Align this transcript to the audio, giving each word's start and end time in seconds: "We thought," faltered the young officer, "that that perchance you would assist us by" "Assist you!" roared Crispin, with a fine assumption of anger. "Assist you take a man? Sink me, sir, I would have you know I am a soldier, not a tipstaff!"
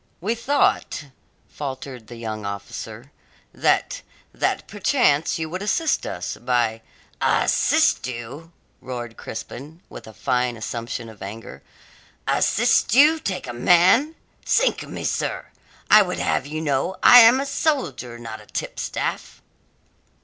"We 0.19 0.33
thought," 0.33 1.05
faltered 1.47 2.07
the 2.07 2.15
young 2.15 2.43
officer, 2.43 3.11
"that 3.53 4.01
that 4.33 4.67
perchance 4.67 5.37
you 5.37 5.47
would 5.51 5.61
assist 5.61 6.07
us 6.07 6.37
by" 6.37 6.81
"Assist 7.21 8.07
you!" 8.07 8.51
roared 8.81 9.15
Crispin, 9.15 9.79
with 9.89 10.07
a 10.07 10.13
fine 10.15 10.57
assumption 10.57 11.07
of 11.07 11.21
anger. 11.21 11.61
"Assist 12.27 12.95
you 12.95 13.19
take 13.19 13.45
a 13.45 13.53
man? 13.53 14.15
Sink 14.43 14.81
me, 14.87 15.03
sir, 15.03 15.45
I 15.91 16.01
would 16.01 16.17
have 16.17 16.47
you 16.47 16.61
know 16.61 16.97
I 17.03 17.19
am 17.19 17.39
a 17.39 17.45
soldier, 17.45 18.17
not 18.17 18.41
a 18.41 18.47
tipstaff!" 18.47 19.39